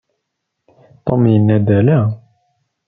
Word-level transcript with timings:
Tom 1.05 1.21
yenna-d 1.33 1.67
ala. 1.79 1.99